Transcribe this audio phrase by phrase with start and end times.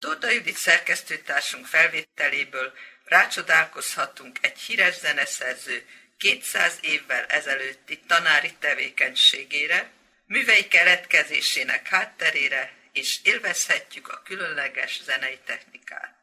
[0.00, 2.72] Tóta Judit szerkesztőtársunk felvételéből
[3.04, 5.84] rácsodálkozhatunk egy híres zeneszerző
[6.18, 9.90] 200 évvel ezelőtti tanári tevékenységére,
[10.26, 16.14] művei keletkezésének hátterére, és élvezhetjük a különleges zenei technikát.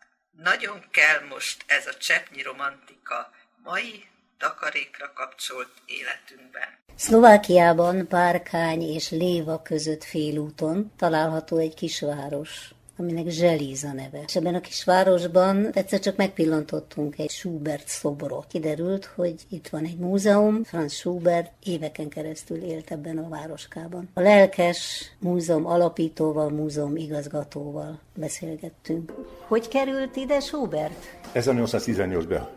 [0.43, 3.31] Nagyon kell most ez a cseppnyi romantika
[3.63, 4.05] mai
[4.37, 6.77] takarékra kapcsolt életünkben.
[6.95, 14.21] Szlovákiában Párkány és Léva között félúton található egy kisváros, aminek Zselíza neve.
[14.27, 18.45] És ebben a kisvárosban egyszer csak megpillantottunk egy Schubert szobrot.
[18.47, 24.09] Kiderült, hogy itt van egy múzeum, Franz Schubert éveken keresztül élt ebben a városkában.
[24.13, 29.13] A lelkes múzeum alapítóval, múzeum igazgatóval beszélgettünk.
[29.47, 31.17] Hogy került ide Schubert?
[31.33, 32.47] 1818-ben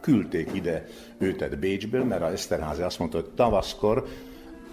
[0.00, 0.86] küldték ide
[1.18, 4.06] őtet Bécsből, mert a Eszterházi azt mondta, hogy tavaszkor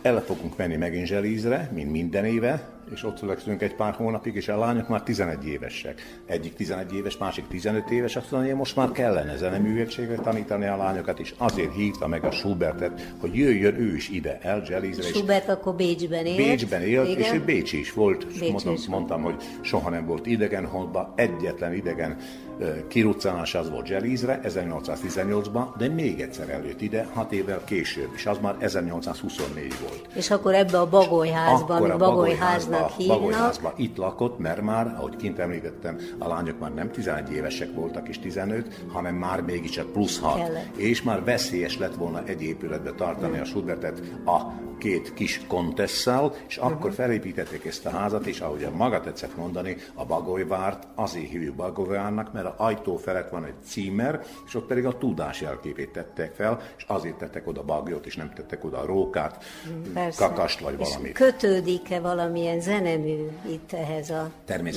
[0.01, 4.47] el fogunk menni megint Zselízre, mint minden éve, és ott születünk egy pár hónapig, és
[4.47, 6.21] a lányok már 11 évesek.
[6.25, 11.19] Egyik 11 éves, másik 15 éves, azt mondja, most már kellene zeneművétségre tanítani a lányokat,
[11.19, 15.03] és azért hívta meg a Schubertet, hogy jöjjön ő is ide, el Zselízre.
[15.03, 16.37] Schubert akkor Bécsben élt.
[16.37, 17.19] Bécsben élt, igen.
[17.19, 18.27] és ő Bécsi is volt.
[18.27, 22.17] Bécsi mondom, is mondtam, hogy soha nem volt idegen, holba egyetlen idegen
[22.87, 28.37] kiruccanás az volt Zselízre 1818-ban, de még egyszer előtt ide, hat évvel később, és az
[28.41, 30.07] már 1824 volt.
[30.13, 34.87] És akkor ebbe a Bagolyházban, a amit Bagolyháznak Bagolyházba- hívnak, Bagolyházba itt lakott, mert már,
[34.97, 39.91] ahogy kint említettem, a lányok már nem 11 évesek voltak és 15, hanem már mégiscsak
[39.91, 40.37] plusz 6.
[40.37, 40.75] Kellett.
[40.75, 44.39] És már veszélyes lett volna egy épületbe tartani a Schubertet a
[44.77, 49.77] két kis kontesszal, és akkor felépítették ezt a házat, és ahogy a maga tetszett mondani,
[49.93, 54.85] a Bagolyvárt azért hívjuk Bagolyvárnak, mert a ajtó felett van egy címer, és ott pedig
[54.85, 59.43] a tudás jelképét tettek fel, és azért tettek oda bagyot, és nem tettek oda rókát,
[59.93, 60.25] Persze.
[60.25, 61.13] kakast vagy És valamit.
[61.13, 64.31] kötődik-e valamilyen zenemű itt ehhez a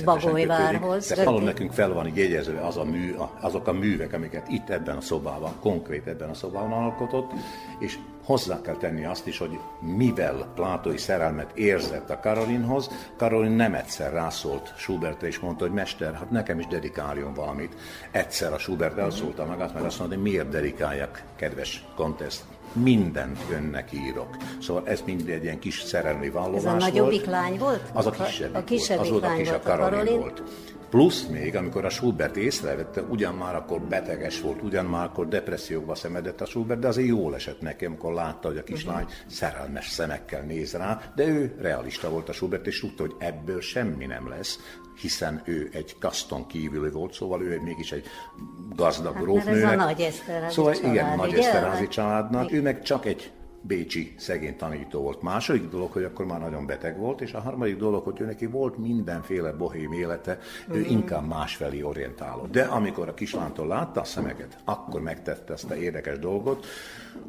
[0.05, 1.09] Bagolyvárhoz?
[1.09, 4.97] De valahol nekünk fel van jegyezve az a mű, azok a művek, amiket itt ebben
[4.97, 7.31] a szobában, konkrét ebben a szobában alkotott,
[7.79, 13.75] és hozzá kell tenni azt is, hogy mivel plátói szerelmet érzett a Karolinhoz, Karolin nem
[13.75, 17.75] egyszer rászólt Schubertre, és mondta, hogy mester, hát nekem is dedikáljon valamit.
[18.11, 23.93] Egyszer a Schubert elszólta magát, mert azt mondta, hogy miért dedikáljak, kedves Contest, mindent önnek
[23.93, 24.37] írok.
[24.61, 27.91] Szóval ez mind egy ilyen kis szerelmi vallomás Ez a nagyobbik lány volt?
[27.93, 29.23] Az a kisebbik, a kisebbik volt.
[29.23, 30.19] Az lány kis a volt a Karolin.
[30.19, 30.43] volt.
[30.93, 35.95] Plusz még, amikor a Schubert észrevette, ugyan már akkor beteges volt, ugyan már akkor depresszióba
[35.95, 40.43] szemedett a Schubert, de azért jól esett neki, amikor látta, hogy a kislány szerelmes szemekkel
[40.43, 44.59] néz rá, de ő realista volt a Schubert, és tudta, hogy ebből semmi nem lesz,
[45.01, 48.05] hiszen ő egy kaszton kívüli volt, szóval ő mégis egy
[48.75, 49.77] gazdag Hát, mert ez a grófnőnek.
[49.77, 51.35] nagy Eszterházy Szóval család, igen, nagy?
[51.35, 52.53] Eszterházi családnak.
[52.53, 53.31] Ő meg csak egy
[53.63, 55.23] bécsi szegény tanító volt.
[55.23, 58.47] Második dolog, hogy akkor már nagyon beteg volt, és a harmadik dolog, hogy ő neki
[58.47, 60.39] volt mindenféle bohém élete,
[60.73, 60.91] ő Mhm.
[60.91, 62.51] inkább másfelé orientálott.
[62.51, 66.67] De amikor a kislántól látta a szemeket, akkor megtette ezt a érdekes dolgot,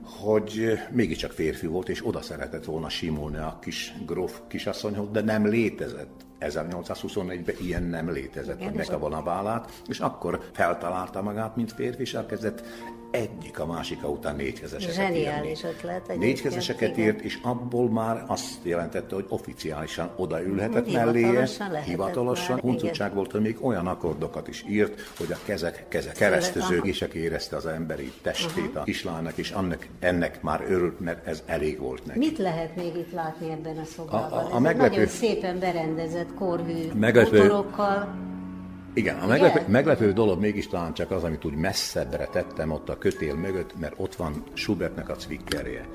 [0.04, 5.48] hogy mégiscsak férfi volt, és oda szeretett volna simulni a kis gróf kisasszonyhoz, de nem
[5.48, 6.22] létezett.
[6.40, 12.14] 1824-ben ilyen nem létezett, hogy megkavon a vállát, és akkor feltalálta magát, mint férfi, és
[12.14, 12.64] elkezdett
[13.12, 15.52] egyik a másika után négykezeseket írni.
[15.64, 17.08] ötlet Négykezeseket igen.
[17.10, 21.48] írt, és abból már azt jelentette, hogy oficiálisan odaülhetett Mhm, melléje,
[21.86, 27.06] hivatalosan Huncutság volt, hogy még olyan akkordokat is írt, hogy a kezek, kezek keresztezők, és
[27.14, 32.06] érezte az emberi testét a kislánynak, és annak, ennek már örült, mert ez elég volt
[32.06, 32.20] neki.
[32.20, 34.32] Mit lehet még itt látni ebben a szobában?
[34.32, 38.08] A- a- a meglepő- Nagyon szépen berendezett korhű Meglepő- bútorokkal.
[38.94, 42.98] Igen, a meglepő, meglepő dolog mégis talán csak az, amit úgy messzebbre tettem ott a
[42.98, 45.86] kötél mögött, mert ott van Schubertnek a cvikkerje.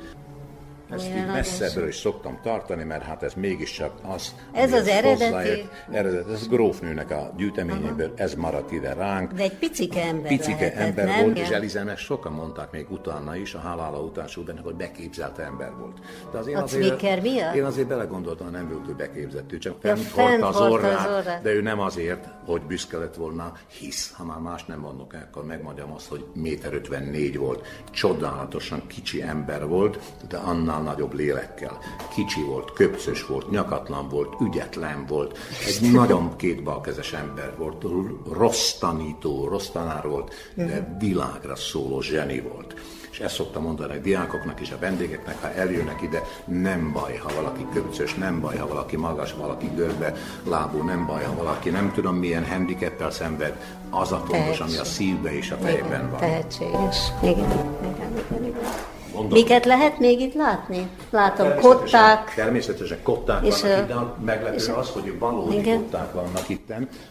[0.90, 5.22] Ezt Olyan így messzebbről is szoktam tartani, mert hát ez mégiscsak az, Ez az eredeti?
[5.24, 5.68] hozzáért.
[5.90, 9.32] Eredet, ez grófnőnek a gyűjteményéből, ez maradt ide ránk.
[9.32, 11.20] De egy picike ember Picike lehetett, ember nem?
[11.24, 11.52] volt, és Igen.
[11.58, 15.98] Elizenek sokan mondták még utána is, a halála után Schubertnek, hogy beképzelt ember volt.
[16.32, 17.54] De azért A Zwicker miatt?
[17.54, 21.42] Én azért belegondoltam, nem volt ő beképzett, ő csak Ja, fent fent az az orrát,
[21.42, 25.44] de ő nem azért, hogy büszke lett volna, hisz, ha már más nem mondok akkor
[25.44, 29.98] megmondjam azt, hogy méter 54 volt, csodálatosan kicsi ember volt,
[30.28, 31.78] de annál nagyobb lélekkel.
[32.14, 37.84] Kicsi volt, köpcös volt, nyakatlan volt, ügyetlen volt, egy nagyon kétbalkezes ember volt,
[38.32, 42.74] rossz tanító, rossz tanár volt, de világra szóló zseni volt.
[43.10, 47.30] És ezt szoktam mondani a diákoknak és a vendégeknek, ha eljönnek ide, nem baj, ha
[47.34, 50.14] valaki köpcös, nem baj, ha valaki magas, valaki görbe
[50.44, 53.56] lábú, nem baj, ha valaki nem tudom milyen handicappel szenved,
[53.90, 56.20] az a fontos, ami a szívbe és a fejben van.
[56.20, 56.96] Tehetséges.
[57.22, 58.97] Igen, igen, igen, igen.
[59.14, 59.38] Mondom.
[59.38, 60.88] Miket lehet még itt látni?
[61.10, 62.34] Látom természetesen, kották.
[62.34, 63.94] Természetesen kották és vannak itt, de
[64.24, 65.76] meglepő és az, hogy valódi igen.
[65.76, 66.68] kották vannak itt,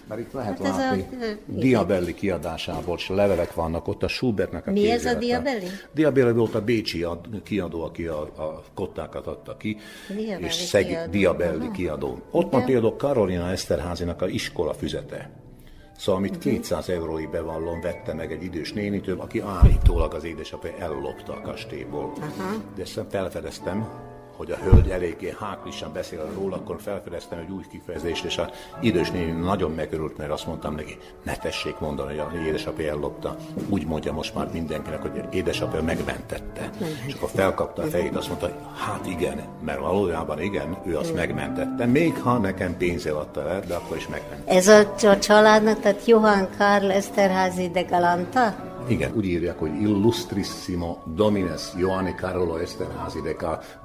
[0.08, 4.72] mert itt lehet hát látni a, Diabelli kiadásából, és levelek vannak ott a Schubertnek a
[4.72, 5.68] Mi ez a Diabelli?
[5.92, 7.06] Diabelli volt a bécsi
[7.44, 9.78] kiadó, aki a, a kottákat adta ki,
[10.16, 11.12] Diabelli és Szeg, kiadó.
[11.12, 12.22] Diabelli kiadó.
[12.32, 15.30] Ott van például Karolina Eszterházinak a iskola füzete.
[15.98, 21.34] Szóval, amit 200 eurói bevallom, vette meg egy idős nénitől, aki állítólag az édesapja ellopta
[21.34, 22.06] a kastélyból.
[22.06, 22.62] Uh-huh.
[22.76, 23.88] De ezt felfedeztem,
[24.38, 28.50] hogy a hölgy eléggé háklisan beszél róla, akkor felfedeztem egy új kifejezést, és a
[28.82, 33.36] idős néni nagyon megörült, mert azt mondtam neki, ne tessék mondani, hogy a édesapja ellopta.
[33.70, 36.70] Úgy mondja most már mindenkinek, hogy édesapja megmentette.
[37.06, 38.52] És akkor felkapta a fejét, azt mondta,
[38.86, 41.86] hát igen, mert valójában igen, ő azt megmentette.
[41.86, 44.52] Még ha nekem pénzzel adta el, de akkor is megmentette.
[44.52, 48.67] Ez a, a családnak, tehát Johann Karl Esterházi de Galanta?
[48.88, 53.36] Igen, úgy írják, hogy illustrissimo domines Joanni Carolo Esterházi de,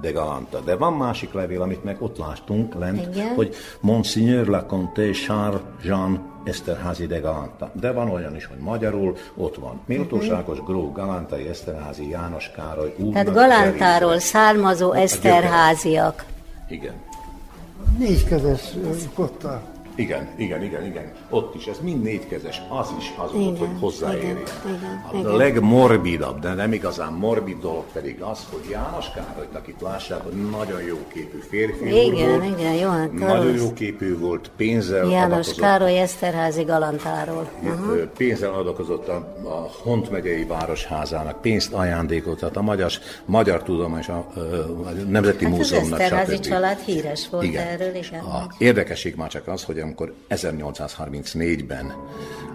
[0.01, 0.59] de Galanta.
[0.59, 3.33] De van másik levél, amit meg ott láttunk lent, Igen.
[3.35, 7.71] hogy Monsignor la Comte Charles Jean Eszterházi de Galanta.
[7.73, 9.81] De van olyan is, hogy magyarul ott van.
[9.85, 10.67] Méltóságos uh-huh.
[10.67, 13.13] Gró Galantai Eszterházi János Károly úr.
[13.13, 16.25] Tehát Galantáról származó Eszterháziak.
[16.69, 16.93] Igen.
[17.97, 18.73] Négykezes
[19.13, 19.61] kották.
[19.95, 21.11] Igen, igen, igen, igen.
[21.29, 24.37] Ott is, ez mind négykezes, az is az igen, volt, hogy hozzáérjen.
[24.65, 29.81] Igen, igen, a legmorbidabb, de nem igazán morbid dolog pedig az, hogy János Károlyt, akit
[29.81, 32.59] lássák, hogy nagyon jó képű férfi igen, volt.
[32.59, 32.89] Igen, jó,
[33.27, 35.59] Nagyon jó képű volt, pénzzel János adakozott.
[35.59, 37.49] Károly Eszterházi Galantáról.
[37.63, 37.97] Uh-huh.
[38.17, 42.91] Pénzzel adakozott a, a Hont megyei városházának, pénzt ajándékot, tehát a Magyar,
[43.25, 44.17] Magyar Tudományos a,
[44.85, 45.93] a Nemzeti hát Múzeumnak.
[45.93, 47.67] Az Eszterházi család híres volt igen.
[47.67, 48.23] erről, igen.
[48.23, 51.93] A érdekesség már csak az, hogy amikor 1834-ben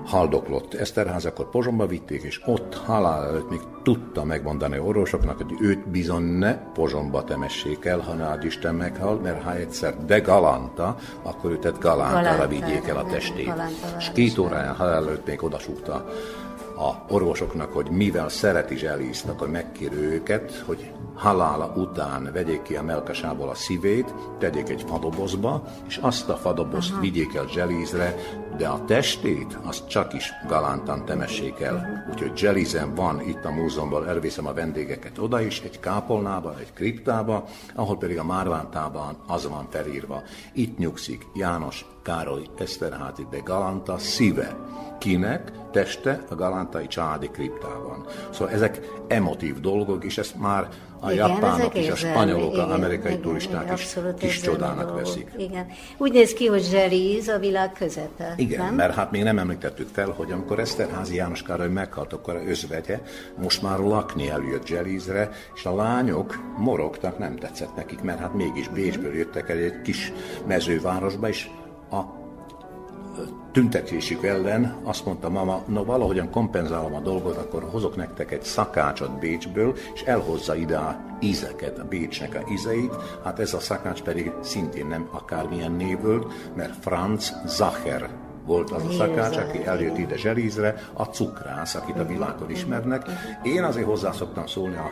[0.04, 5.88] haldoklott Eszterház, akkor Pozsomba vitték, és ott halál előtt még tudta megmondani orvosoknak, hogy őt
[5.88, 11.50] bizony ne Pozsomba temessék el, ha nagy Isten meghal, mert ha egyszer de galanta, akkor
[11.50, 13.52] őt galántára vigyék el a testét.
[13.98, 16.04] És két óráján halál előtt még odasúgta
[16.78, 22.82] a orvosoknak, hogy mivel szereti zselízt, akkor megkér őket, hogy halála után vegyék ki a
[22.82, 27.00] melkasából a szívét, tegyék egy fadobozba, és azt a fadobozt Aha.
[27.00, 28.14] vigyék el zselízre,
[28.56, 32.06] de a testét azt csak is galántan temessék el.
[32.10, 37.44] Úgyhogy zselízen van itt a múzeumban, elviszem a vendégeket oda is, egy kápolnába, egy kriptába,
[37.74, 40.22] ahol pedig a márvántában az van felírva.
[40.52, 44.56] Itt nyugszik János Károly Eszterházi de Galanta szíve.
[44.98, 45.52] Kinek?
[45.72, 48.06] Teste a galántai családi kriptában.
[48.30, 50.68] Szóval ezek emotív dolgok, és ezt már
[51.00, 55.30] a igen, japánok és a spanyolok, igen, amerikai igen, turisták igen, is kis csodának veszik.
[55.36, 55.66] Igen.
[55.96, 58.34] Úgy néz ki, hogy Zseriz a világ közepe.
[58.36, 58.74] Igen, nem?
[58.74, 63.00] mert hát még nem említettük fel, hogy amikor Eszterházi János Károly meghalt, akkor özvegye
[63.42, 68.68] most már lakni eljött Zserizre, és a lányok morogtak, nem tetszett nekik, mert hát mégis
[68.68, 70.12] Bécsből jöttek el egy kis
[70.46, 71.48] mezővárosba, és
[71.90, 72.18] a
[73.52, 79.18] tüntetésük ellen azt mondta mama, no valahogyan kompenzálom a dolgot, akkor hozok nektek egy szakácsot
[79.18, 82.94] Bécsből, és elhozza ide a ízeket, a Bécsnek a ízeit.
[83.24, 88.10] Hát ez a szakács pedig szintén nem akármilyen név volt, mert Franz Zacher
[88.46, 93.06] volt az a szakács, aki eljött ide Zselízre, a cukrász, akit a világon ismernek.
[93.42, 94.90] Én azért hozzá szoktam szólni a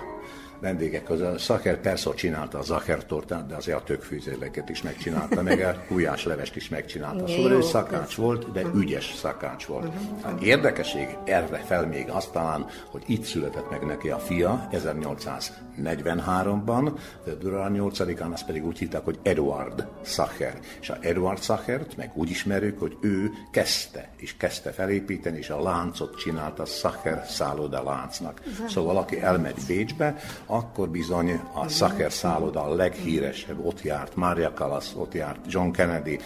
[0.61, 1.35] vendégek között.
[1.35, 5.83] A Szaker persze csinálta a Zacher tortát, de azért a tökfűzéleket is megcsinálta, meg a
[5.89, 7.29] gulyás levest is megcsinálta.
[7.29, 9.93] Szóval ő szakács volt, de ügyes szakács volt.
[10.23, 14.69] Hát érdekesség erre fel még azt talán, hogy itt született meg neki a fia
[15.85, 20.59] 1843-ban, február 8-án azt pedig úgy hívták, hogy Eduard Sacher.
[20.81, 25.63] És a Eduard Sachert meg úgy ismerjük, hogy ő kezdte, és kezdte felépíteni, és a
[25.63, 28.43] láncot csinálta Sacher szálloda láncnak.
[28.69, 30.17] Szóval valaki elmegy Bécsbe,
[30.47, 36.19] akkor bizony a Sacher szálloda a leghíresebb, ott járt Mária Callas, ott járt John Kennedy,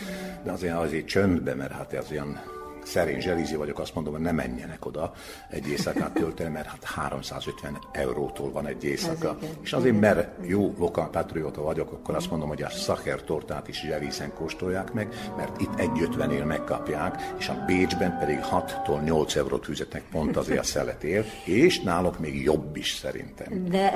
[0.44, 2.59] de azért, azért csöndbe, mert hát ez olyan
[2.90, 5.12] szerény zselízi vagyok, azt mondom, hogy ne menjenek oda
[5.50, 9.38] egy éjszakát tölteni, mert hát 350 eurótól van egy éjszaka.
[9.62, 14.32] És azért, mert jó lokálpatrióta vagyok, akkor azt mondom, hogy a szacher tortát is zselízen
[14.34, 20.36] kóstolják meg, mert itt 1,50-él megkapják, és a Bécsben pedig 6-tól 8 eurót fizetnek pont
[20.36, 23.68] azért a szeletért, és náluk még jobb is szerintem.
[23.68, 23.92] De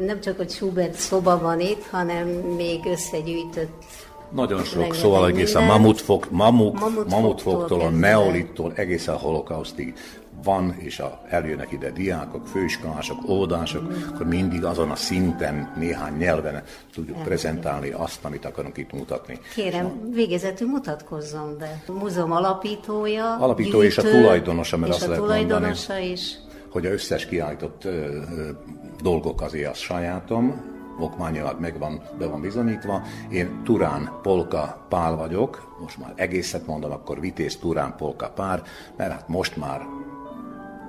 [0.00, 3.84] nem csak, hogy Schubert szoba van itt, hanem még összegyűjtött
[4.34, 9.94] nagyon sok, szóval egész a mamutfog, mamuk, mamutfogtól, a neolittól, egész a holokausztig
[10.44, 14.02] van, és a, eljönnek ide diákok, főiskolások, óvodások, mm.
[14.12, 16.62] akkor mindig azon a szinten, néhány nyelven
[16.94, 17.28] tudjuk Elég.
[17.28, 19.38] prezentálni azt, amit akarunk itt mutatni.
[19.54, 21.82] Kérem, végezetül mutatkozzon be.
[21.86, 26.12] A múzeum alapítója, Alapító gyűjtő, és a tulajdonosa, mert és azt a lehet tulajdonosa mondani.
[26.12, 26.34] is.
[26.70, 27.88] hogy a összes kiállított
[29.02, 33.02] dolgok azért az sajátom, okmányilag megvan, be van bizonyítva.
[33.30, 38.62] Én Turán Polka Pál vagyok, most már egészet mondom, akkor Vitéz Turán Polka Pár,
[38.96, 40.01] mert hát most már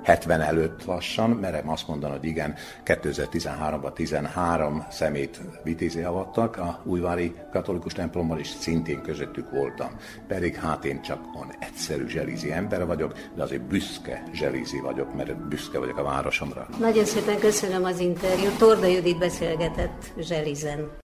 [0.04, 7.34] 70 előtt lassan, merem azt mondani, hogy igen, 2013-ban 13 szemét vitézi avattak a újvári
[7.52, 9.90] katolikus templomban, és szintén közöttük voltam.
[10.26, 15.48] Pedig hát én csak on egyszerű zselízi ember vagyok, de azért büszke zselízi vagyok, mert
[15.48, 16.66] büszke vagyok a városomra.
[16.78, 18.58] Nagyon szépen köszönöm az interjút.
[18.58, 21.02] Torda Judit beszélgetett Zselizen.